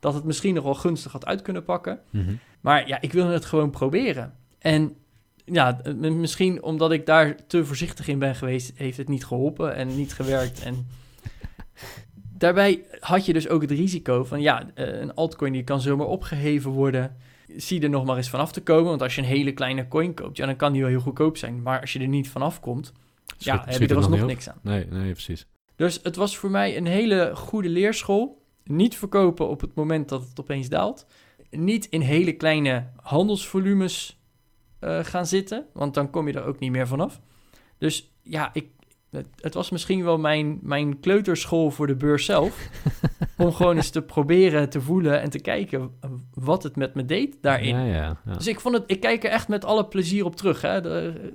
[0.00, 2.00] dat het misschien nog wel gunstig had uit kunnen pakken.
[2.10, 2.34] Mhm.
[2.60, 4.34] Maar ja, ik wilde het gewoon proberen.
[4.58, 4.96] En
[5.44, 9.96] ja, misschien omdat ik daar te voorzichtig in ben geweest, heeft het niet geholpen en
[9.96, 10.62] niet gewerkt.
[10.62, 10.86] En
[12.38, 16.06] daarbij had je dus ook het risico van, ja, eh, een altcoin die kan zomaar
[16.06, 17.16] opgeheven worden.
[17.56, 18.84] Zie er nog maar eens vanaf te komen.
[18.84, 21.36] Want als je een hele kleine coin koopt, ja, dan kan die wel heel goedkoop
[21.36, 21.62] zijn.
[21.62, 22.92] Maar als je er niet vanaf komt,
[23.38, 24.58] ja, heb je er alsnog niks aan.
[24.62, 25.46] Nee, nee, precies.
[25.76, 28.42] Dus het was voor mij een hele goede leerschool.
[28.64, 31.06] Niet verkopen op het moment dat het opeens daalt.
[31.50, 34.20] Niet in hele kleine handelsvolumes
[34.78, 37.20] eh, gaan zitten, want dan kom je er ook niet meer vanaf.
[37.78, 38.68] Dus ja, ik,
[39.10, 42.68] het, het was misschien wel mijn, mijn kleuterschool voor de beurs zelf.
[43.36, 45.98] om gewoon eens te proberen te voelen en te kijken
[46.34, 47.76] wat het met me deed daarin.
[47.76, 48.20] Ja, ja.
[48.24, 48.34] ja.
[48.34, 50.60] Dus ik, vond het, ik kijk er echt met alle plezier op terug.
[50.60, 50.80] Hè.
[50.80, 51.32] De-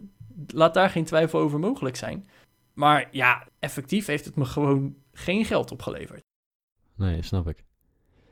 [0.47, 2.27] laat daar geen twijfel over mogelijk zijn.
[2.73, 6.21] Maar ja, effectief heeft het me gewoon geen geld opgeleverd.
[6.95, 7.63] Nee, snap ik.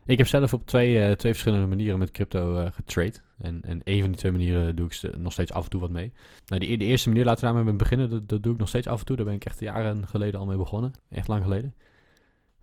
[0.06, 3.14] Ik heb zelf op twee, eh, twee verschillende manieren met crypto eh getrade.
[3.38, 5.90] En, en een van die twee manieren doe ik nog steeds af en toe wat
[5.90, 6.12] mee.
[6.46, 8.28] Nou, die, de eerste manier, laten we daarmee beginnen.
[8.28, 9.16] Dat, doe ik nog steeds af en toe.
[9.16, 10.94] Daar ben ik echt jaren geleden al mee begonnen.
[11.10, 11.74] Echt lang geleden.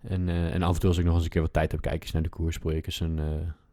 [0.01, 1.81] En, eh, en af en toe als ik nog eens een keer wat tijd heb,
[1.81, 2.57] kijk eens naar de koers.
[2.57, 3.19] Probeer ik eens een,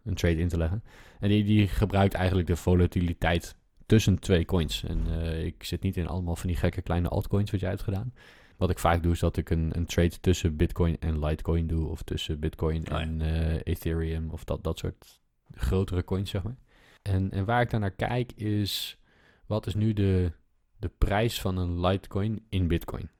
[0.05, 0.83] een trade in te leggen.
[1.21, 4.85] En die, die gebruikt eigenlijk de volatiliteit tussen twee coins.
[4.85, 5.07] En
[5.45, 8.13] ik zit niet in allemaal van die gekke kleine altcoins wat jij hebt gedaan.
[8.59, 11.89] Wat ik vaak doe is dat ik een, een trade tussen Bitcoin en Litecoin doe.
[11.89, 13.01] Of tussen Bitcoin ja.
[13.01, 14.31] en eh, Ethereum.
[14.31, 15.21] Of dat, dat soort
[15.55, 16.57] grotere coins, zeg maar.
[17.03, 18.99] En, en waar ik dan naar kijk is...
[19.47, 20.33] Wat is nu de,
[20.77, 23.11] de prijs van een Litecoin in Bitcoin?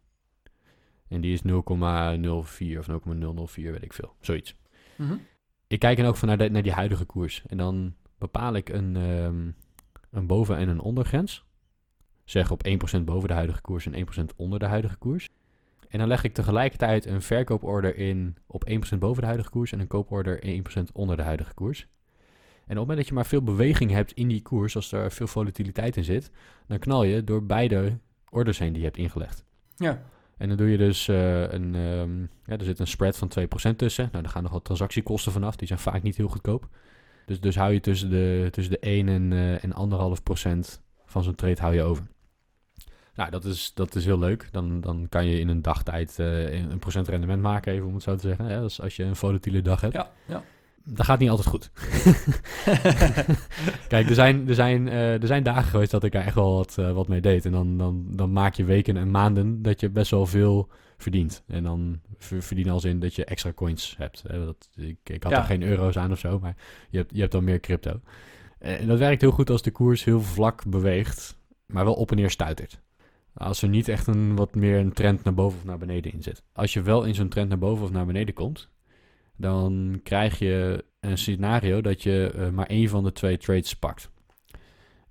[1.09, 1.49] En die is 0,04
[2.39, 4.15] of 0,004, weet ik veel.
[4.21, 4.57] Zoiets.
[4.97, 5.17] Mhm.
[5.67, 7.43] Ik kijk dan ook van naar, de, naar die huidige koers.
[7.47, 9.51] En dan bepaal ik een, ehm,
[10.11, 11.45] een boven- en een ondergrens.
[12.29, 15.29] Zeg op 1% boven de huidige koers en 1% onder de huidige koers.
[15.89, 19.81] En dan leg ik tegelijkertijd een verkooporder in op 1% boven de huidige koers en
[19.81, 21.81] een kooporder 1% onder de huidige koers.
[21.81, 21.87] En
[22.63, 25.27] op het moment dat je maar veel beweging hebt in die koers, als er veel
[25.27, 26.31] volatiliteit in zit,
[26.67, 27.99] dan knal je door beide
[28.31, 29.45] orders heen die je hebt ingelegd.
[29.77, 30.03] Ja.
[30.37, 33.79] En dan doe je dus eh, een, ehm, ja, er zit een spread van 2%
[33.79, 34.09] tussen.
[34.13, 35.57] Nou, daar gaan nog wat transactiekosten vanaf.
[35.57, 36.69] Die zijn vaak niet heel goedkoop.
[37.27, 39.73] Dus, dus hou je tussen de, tussen de 1 en, eh en
[40.17, 42.07] 1,5% procent van zo'n trade hou je over.
[43.19, 44.49] Nou, dat is, dat is heel leuk.
[44.53, 48.03] Dan, dan kan je in een dagtijd eh, een procent rendement maken, even om het
[48.03, 48.45] zo te zeggen.
[48.45, 48.61] Hè?
[48.61, 49.95] Dus als je een volatiele dag hebt.
[49.95, 50.43] Ja, ja.
[50.85, 51.71] Dat gaat niet altijd goed.
[53.89, 56.55] Kijk, er zijn, er, zijn, eh, er zijn dagen geweest dat ik er echt wel
[56.55, 57.45] wat, eh, wat mee deed.
[57.45, 61.43] En dan, dan, dan maak je weken en maanden dat je best wel veel verdient.
[61.47, 64.23] En dan ver- verdien als in dat je extra coins hebt.
[64.27, 64.45] Hè.
[64.45, 65.39] Dat, ik, ik had Ja.
[65.39, 66.57] er geen euro's aan of zo, maar
[66.91, 68.01] je hebt, je hebt dan meer crypto.
[68.59, 72.17] En dat werkt heel goed als de koers heel vlak beweegt, maar wel op en
[72.17, 72.81] neer stuitert.
[73.39, 76.23] Als er niet echt een wat meer een trend naar boven of naar beneden in
[76.23, 76.43] zit.
[76.53, 78.69] Als je wel in zo'n trend naar boven of naar beneden komt,
[79.37, 84.11] dan krijg je een scenario dat je eh, maar één van de twee trades pakt.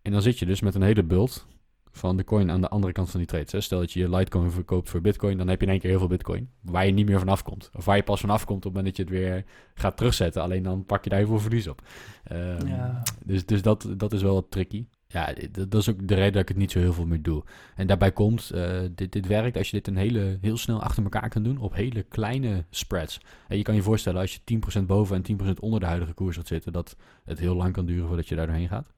[0.01, 1.47] En dan zit je dus met een hele bult
[1.91, 3.51] van de coin aan de andere kant van die trades.
[3.51, 3.61] Hè.
[3.61, 5.99] Stel dat je je Litecoin verkoopt voor Bitcoin, dan heb je in één keer heel
[5.99, 6.49] veel Bitcoin.
[6.61, 7.69] Waar je niet meer vanaf komt.
[7.73, 10.41] Of waar je pas vanaf komt op het moment dat je het weer gaat terugzetten.
[10.41, 11.81] Alleen dan pak je daar heel veel verlies op.
[12.23, 13.01] Ehm, Ja.
[13.25, 14.85] Dus, dus dat, dat is wel wat tricky.
[15.09, 17.43] Ja, dat, is ook de reden dat ik het niet zo heel veel meer doe.
[17.75, 21.03] En daarbij komt, eh, dit, dit werkt als je dit een hele, heel snel achter
[21.03, 23.19] elkaar kan doen op hele kleine spreads.
[23.47, 26.35] En je kan je voorstellen als je 10% boven en 10% onder de huidige koers
[26.35, 28.93] gaat zitten, dat het heel lang kan duren voordat je daar doorheen gaat.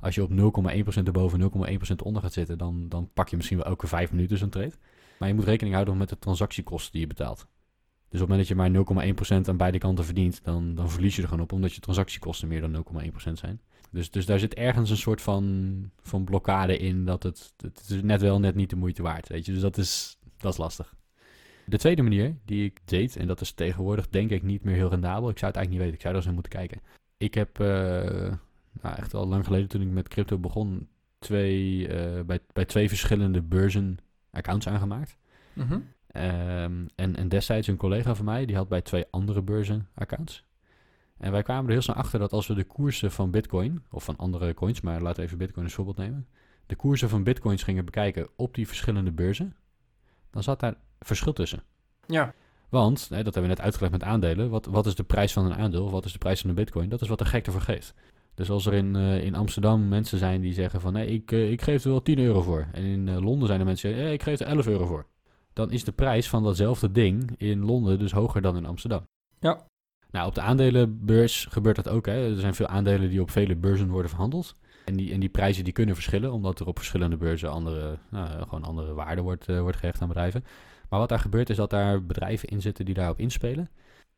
[0.00, 3.58] Als je op 0,1% erboven en 0,1% onder gaat zitten, dan, dan pak je misschien
[3.58, 4.72] wel elke 5 minuten zo'n trade.
[5.18, 7.46] Maar je moet rekening houden met de transactiekosten die je betaalt.
[8.14, 11.16] Dus op het moment dat je maar 0,1% aan beide kanten verdient, dan, dan verlies
[11.16, 12.84] je er gewoon op, omdat je transactiekosten meer dan
[13.28, 13.60] 0,1% zijn.
[13.90, 18.02] Dus, dus daar zit ergens een soort van, van blokkade in dat het, het is
[18.02, 19.52] net wel net niet de moeite waard, weet je.
[19.52, 20.94] Dus dat is, dat is lastig.
[21.66, 24.90] De tweede manier die ik deed, en dat is tegenwoordig denk ik niet meer heel
[24.90, 25.28] rendabel.
[25.28, 26.80] Ik zou het eigenlijk niet weten, ik zou er eens naar moeten kijken.
[27.16, 27.66] Ik heb eh,
[28.82, 32.88] nou, echt al lang geleden toen ik met crypto begon, twee, eh, bij, bij twee
[32.88, 33.98] verschillende beurzen
[34.30, 35.16] accounts aangemaakt.
[35.52, 35.78] Mhm.
[36.14, 40.44] Ehm, en, en destijds een collega van mij, die had bij twee andere beurzen accounts.
[41.18, 44.04] En wij kwamen er heel snel achter dat als we de koersen van Bitcoin, of
[44.04, 46.26] van andere coins, maar laten we even Bitcoin als voorbeeld nemen.
[46.66, 49.56] De koersen van Bitcoins gingen bekijken op die verschillende beurzen.
[50.30, 51.62] Dan zat daar verschil tussen.
[52.06, 52.34] Ja.
[52.68, 54.50] Want, hè, dat hebben we net uitgelegd met aandelen.
[54.50, 55.90] Wat, wat is de prijs van een aandeel?
[55.90, 56.88] Wat is de prijs van een bitcoin?
[56.88, 57.94] Dat is wat de gek ervoor geeft.
[58.34, 60.92] Dus als er in, eh, in Amsterdam mensen zijn die zeggen van...
[60.92, 62.66] nee, ik, eh, ik geef er wel 10 euro voor.
[62.72, 64.14] En in eh, Londen zijn er mensen die zeggen...
[64.14, 65.06] ik geef er 11 euro voor.
[65.54, 69.06] Dan is de prijs van datzelfde ding in Londen dus hoger dan in Amsterdam.
[69.38, 69.66] Ja.
[70.10, 72.06] Nou, op de aandelenbeurs gebeurt dat ook.
[72.06, 72.30] Hè.
[72.30, 74.54] Er zijn veel aandelen die op vele beurzen worden verhandeld.
[74.84, 76.32] En die, en die prijzen die kunnen verschillen...
[76.32, 80.08] omdat er op verschillende beurzen andere, nou, gewoon andere waarde wordt, eh, wordt gehecht aan
[80.08, 80.44] bedrijven.
[80.88, 83.70] Maar wat daar gebeurt is dat daar bedrijven in zitten die daarop inspelen.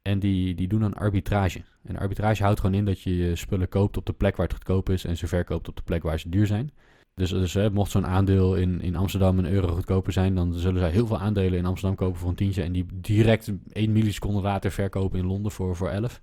[0.03, 1.62] En die, die doen dan arbitrage.
[1.83, 4.55] En arbitrage houdt gewoon in dat je je spullen koopt op de plek waar het
[4.55, 6.70] goedkoop is en ze verkoopt op de plek waar ze duur zijn.
[7.17, 10.81] Dus, dus hè, mocht zo'n aandeel in, in Amsterdam een euro goedkoper zijn, dan zullen
[10.81, 14.41] zij heel veel aandelen in Amsterdam kopen voor een tientje en die direct 1 milliseconde
[14.41, 16.23] later verkopen in Londen voor, voor 11.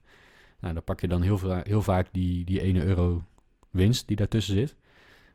[0.59, 3.23] Nou, dan pak je dan heel, veel, heel vaak die, die 1 euro
[3.69, 4.75] winst die daartussen zit.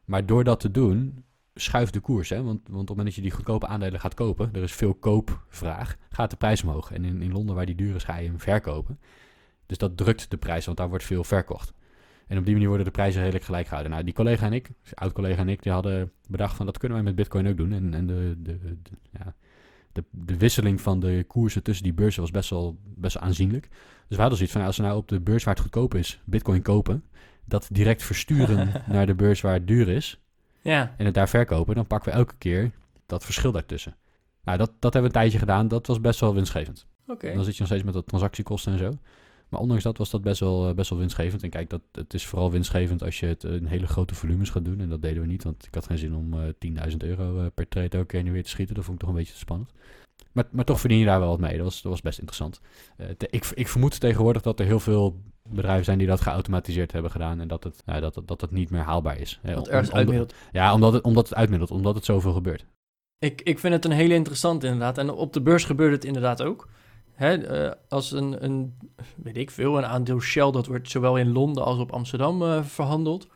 [0.05, 2.29] Maar door dat te doen, schuift de koers.
[2.29, 2.43] Hè?
[2.43, 4.95] Want, want op het moment dat je die goedkope aandelen gaat kopen, er is veel
[4.95, 6.93] koopvraag, gaat de prijs omhoog.
[6.93, 8.99] En in, in Londen, waar die duur is, ga je hem verkopen.
[9.67, 11.73] Dus dat drukt de prijs, want daar wordt veel verkocht.
[12.29, 13.93] En op die manier worden de prijzen redelijk gelijk gehouden.
[13.93, 17.07] Nou, die collega en ik, oud-collega en ik, die hadden bedacht van dat kunnen wij
[17.07, 17.73] met Bitcoin ook doen.
[17.73, 18.79] En, en de, de, de,
[19.11, 19.35] ja,
[19.93, 23.69] de, de wisseling van de koersen tussen die beurzen was best wel, best wel aanzienlijk.
[24.09, 26.21] Dus we hadden zoiets van, als we nou op de beurs waar het goedkoop is,
[26.25, 27.05] Bitcoin kopen,
[27.45, 30.21] dat direct versturen naar de beurs waar het duur is
[30.63, 30.95] Ja.
[30.97, 32.71] en het daar verkopen, dan pakken we elke keer
[33.07, 33.97] dat verschil daartussen.
[34.45, 35.69] Nou, dat, dat hebben we een tijdje gedaan.
[35.69, 36.87] Dat was best wel winstgevend.
[37.07, 37.35] Oké.
[37.35, 38.93] Dan zit je nog steeds met dat transactiekosten en zo.
[39.49, 41.43] Maar ondanks dat was dat best wel, eh, best wel winstgevend.
[41.43, 44.65] En kijk, dat, het is vooral winstgevend als je het in hele grote volumes gaat
[44.65, 44.81] doen.
[44.81, 46.49] En dat deden we niet, want ik had geen zin om eh
[46.91, 48.75] 10.000 euro eh, per trade elke keer nu weer te schieten.
[48.75, 49.71] Dat vond ik toch een beetje te spannend.
[50.33, 51.57] Maar, maar toch verdien je daar wel wat mee.
[51.57, 52.61] Dat was, dat was best interessant.
[52.97, 56.93] Eh, te- ik, ik vermoed tegenwoordig dat er heel veel bedrijven zijn die dat geautomatiseerd
[56.93, 57.41] hebben gedaan.
[57.41, 59.39] En dat het, ja, dat, het- dat het niet meer haalbaar is.
[59.43, 60.35] Eh, Dat om- ergens uitmiddelt.
[60.53, 61.71] Ja, omdat het, omdat het uitmiddelt.
[61.71, 62.67] Omdat het zoveel gebeurt.
[63.19, 64.99] Ik, ik vind het een hele interessant inderdaad.
[64.99, 66.69] En op de beurs gebeurt het inderdaad ook.
[67.19, 68.79] Hè, eh, als een, een,
[69.17, 72.65] weet ik veel, een aandeel Shell, dat wordt zowel in Londen als op Amsterdam eh,
[72.65, 73.27] verhandeld.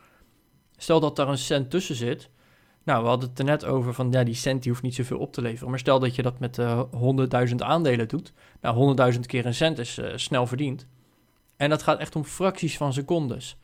[0.77, 2.29] Stel dat daar een cent tussen zit.
[2.83, 5.17] Nou, we hadden het er net over van, ja, die cent die hoeft niet zoveel
[5.17, 5.69] op te leveren.
[5.69, 6.83] Maar stel dat je dat met eh
[7.49, 8.33] 100.000 aandelen doet.
[8.61, 10.87] Nou, 100.000 keer een cent is snel verdiend.
[11.57, 13.57] En dat gaat echt om fracties van secondes.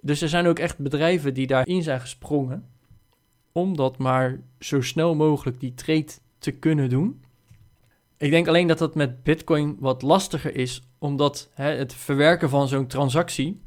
[0.00, 2.68] Dus er zijn ook echt bedrijven die daarin zijn gesprongen
[3.52, 7.22] om dat maar zo snel mogelijk die trade te kunnen doen.
[8.18, 12.68] Ik denk alleen dat dat met Bitcoin wat lastiger is, omdat hè, het verwerken van
[12.68, 13.60] zo'n transactie.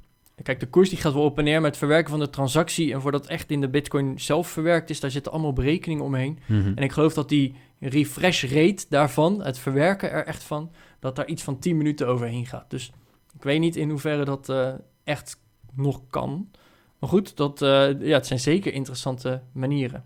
[0.44, 2.94] Kijk, de koers die gaat wel op en neer, maar het verwerken van de transactie
[2.94, 6.40] en voordat het echt in de Bitcoin zelf verwerkt is, daar zitten allemaal berekeningen omheen.
[6.76, 11.28] En ik geloof dat die refresh rate daarvan, het verwerken er echt van, dat daar
[11.28, 12.70] iets van 10 minuten overheen gaat.
[12.70, 12.92] Dus
[13.36, 15.40] ik weet niet in hoeverre dat eh, echt
[15.74, 16.50] nog kan.
[17.00, 20.06] Maar goed, dat, eh, ja, het zijn zeker interessante manieren.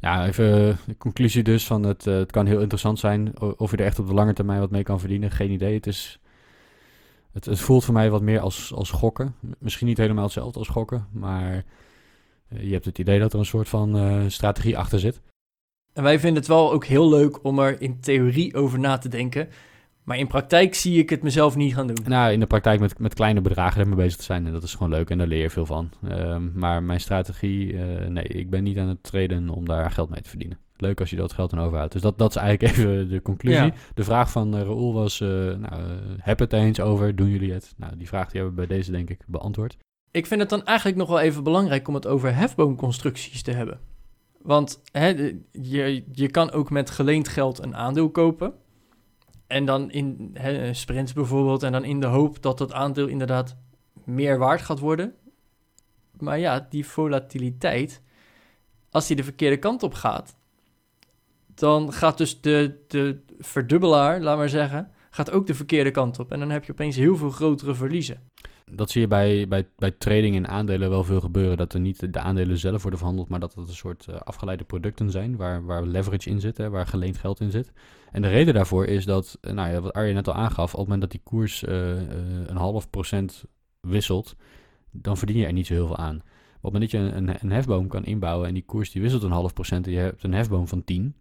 [0.00, 3.40] Ja, even de conclusie dus van het, eh, het kan heel interessant zijn.
[3.40, 5.74] Of je er echt op de lange termijn wat mee kan verdienen, geen idee.
[5.74, 6.20] Het, is,
[7.32, 9.34] het, het voelt voor mij wat meer als, als gokken.
[9.58, 11.64] Misschien niet helemaal hetzelfde als gokken, maar
[12.48, 15.20] eh, je hebt het idee dat er een soort van eh, strategie achter zit.
[15.92, 19.08] En wij vinden het wel ook heel leuk om er in theorie over na te
[19.08, 19.48] denken.
[20.10, 21.96] Maar in praktijk zie ik het mezelf niet gaan doen.
[22.04, 24.46] Nou, in de praktijk met, met kleine bedragen ermee bezig te zijn.
[24.46, 25.90] En dat is gewoon leuk en daar leer je veel van.
[26.08, 30.10] Ehm, maar mijn strategie, eh, nee, ik ben niet aan het traden om daar geld
[30.10, 30.58] mee te verdienen.
[30.76, 31.92] Leuk als je dat geld dan overhoudt.
[31.92, 33.64] Dus dat, dat is eigenlijk even de conclusie.
[33.64, 33.72] Ja.
[33.94, 35.78] De vraag van uh, Raoul was, eh, nou, eh,
[36.18, 37.74] heb het eens over, doen jullie het?
[37.76, 39.76] Nou, die vraag die hebben we bij deze denk ik beantwoord.
[40.10, 43.80] Ik vind het dan eigenlijk nog wel even belangrijk om het over hefboomconstructies te hebben.
[44.42, 48.52] Want hè, je, je kan ook met geleend geld een aandeel kopen.
[49.50, 51.62] En dan in hè, een sprint bijvoorbeeld.
[51.62, 53.56] En dan in de hoop dat dat aandeel inderdaad
[54.04, 55.14] meer waard gaat worden.
[56.18, 58.02] Maar ja, die volatiliteit,
[58.90, 60.36] als die de verkeerde kant op gaat,
[61.54, 66.32] dan gaat dus de, de verdubbelaar, laat maar zeggen, gaat ook de verkeerde kant op.
[66.32, 68.28] En dan heb je opeens heel veel grotere verliezen.
[68.72, 71.56] Dat zie je bij, bij, bij trading in aandelen wel veel gebeuren.
[71.56, 74.64] Dat er niet de aandelen zelf worden verhandeld, maar dat het een soort eh, afgeleide
[74.64, 77.72] producten zijn waar, waar leverage in zit, hè, waar geleend geld in zit.
[78.12, 80.78] En de reden daarvoor is dat, eh, nou ja, wat Arjen net al aangaf, op
[80.78, 81.88] het moment dat die koers eh,
[82.46, 83.44] een half procent
[83.80, 84.36] wisselt,
[84.90, 86.16] dan verdien je er niet zo heel veel aan.
[86.16, 86.22] Op
[86.62, 89.30] het moment dat je een, een hefboom kan inbouwen en die koers die wisselt een
[89.30, 91.14] half procent en je hebt een hefboom van 10,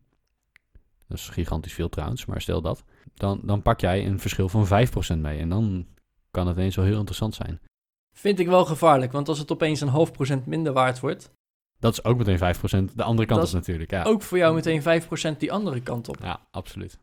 [1.07, 2.83] dat is gigantisch veel trouwens, maar stel dat,
[3.13, 5.85] dan, dan pak jij een verschil van 5% mee en dan
[6.31, 7.61] kan het ineens wel heel interessant zijn.
[8.15, 11.31] Vind ik wel gevaarlijk, want als het opeens een half procent minder waard wordt,
[11.79, 12.55] Dat is ook meteen
[12.91, 13.91] 5% de andere kant op natuurlijk.
[13.91, 14.03] Ja.
[14.03, 14.81] ook voor jou meteen
[15.35, 16.17] 5% die andere kant op.
[16.21, 16.99] ja, absoluut.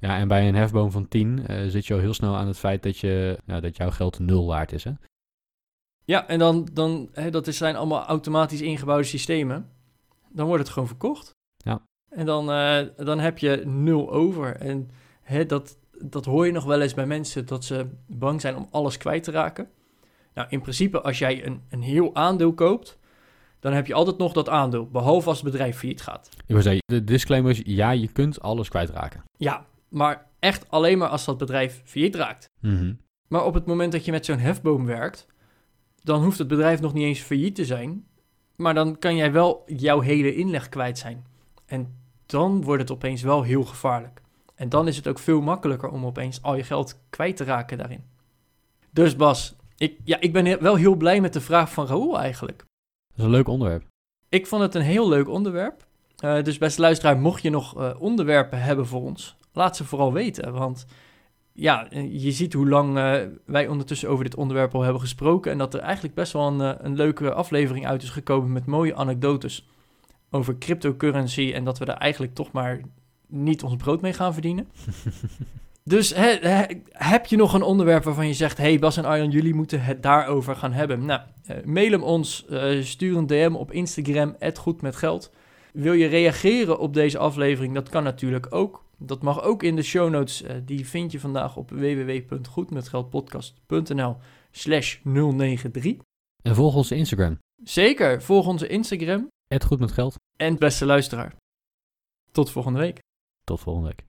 [0.00, 2.58] Ja, en bij een hefboom van 10 eh, zit je al heel snel aan het
[2.58, 4.84] feit dat, je, ja, dat jouw geld nul waard is.
[4.84, 4.92] Hè?
[6.04, 9.70] Ja, en dan, dan hè, dat zijn allemaal automatisch ingebouwde systemen.
[10.28, 11.30] Dan wordt het gewoon verkocht.
[11.56, 11.82] Ja.
[12.08, 14.56] En dan, eh, dan heb je nul over.
[14.56, 14.90] En
[15.22, 18.68] hè, dat, dat hoor je nog wel eens bij mensen, dat ze bang zijn om
[18.70, 19.68] alles kwijt te raken.
[20.34, 22.98] Nou, in principe, als jij een, een heel aandeel koopt,
[23.60, 26.28] dan heb je altijd nog dat aandeel, behalve als het bedrijf failliet gaat.
[26.46, 29.24] Ik wil zeggen, de disclaimer is, ja, je kunt alles kwijtraken.
[29.36, 32.50] Ja, maar echt alleen maar als dat bedrijf failliet raakt.
[32.60, 32.94] Mhm.
[33.28, 35.26] Maar op het moment dat je met zo'n hefboom werkt,
[36.02, 38.06] dan hoeft het bedrijf nog niet eens failliet te zijn.
[38.56, 41.26] Maar dan kan jij wel jouw hele inleg kwijt zijn.
[41.66, 44.20] En dan wordt het opeens wel heel gevaarlijk.
[44.58, 47.78] En dan is het ook veel makkelijker om opeens al je geld kwijt te raken
[47.78, 48.04] daarin.
[48.90, 52.58] Dus Bas, ik, ja, ik ben wel heel blij met de vraag van Raoul eigenlijk.
[52.58, 53.86] Dat is een leuk onderwerp.
[54.28, 55.86] Ik vond het een heel leuk onderwerp.
[56.16, 60.12] Eh, dus beste luisteraar, mocht je nog eh, onderwerpen hebben voor ons, laat ze vooral
[60.12, 60.52] weten.
[60.52, 60.86] Want
[61.52, 62.92] ja, eh, je ziet hoe lang
[63.44, 65.52] wij ondertussen over dit onderwerp al hebben gesproken.
[65.52, 68.94] En dat er eigenlijk best wel een, een leuke aflevering uit is gekomen met mooie
[68.94, 69.68] anekdotes
[70.30, 71.52] over cryptocurrency.
[71.54, 72.80] En dat we daar eigenlijk toch maar
[73.28, 74.68] niet ons brood mee gaan verdienen.
[75.88, 76.12] Dus
[76.88, 78.58] heb je nog een onderwerp waarvan je zegt...
[78.58, 81.04] hey Bas en Arjan, jullie moeten het daarover gaan hebben?
[81.04, 85.32] Nou, eh, mail hem ons, eh, stuur een DM op Instagram, @goedmetgeld.
[85.72, 87.74] Wil je reageren op deze aflevering?
[87.74, 88.84] Dat kan natuurlijk ook.
[88.98, 90.42] Dat mag ook in de show notes.
[90.42, 94.16] eh, die vind je vandaag op www.goedmetgeldpodcast.nl
[94.50, 95.96] slash 093.
[96.42, 97.38] En volg onze Instagram.
[97.64, 100.14] Zeker, volg onze Instagram Het goed met geld.
[100.36, 101.34] en beste luisteraar.
[102.32, 102.98] Tot volgende week.
[103.48, 104.06] Tot volgende week.